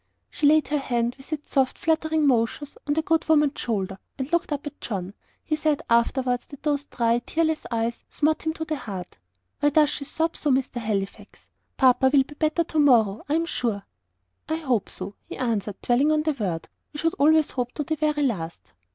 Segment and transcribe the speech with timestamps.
[0.31, 4.31] She laid her hand, with its soft, fluttering motions, on the good woman's shoulder, and
[4.31, 5.13] looked up at John.
[5.43, 9.19] He said afterwards that those dry, tearless eyes smote him to the heart.
[9.59, 11.47] "Why does she sob so, Mr Halifax?
[11.77, 13.85] Papa will be better tomorrow, I am sure."
[14.49, 17.95] "I HOPE so," he answered, dwelling on the word; "we should always hope to the
[17.95, 18.73] very last."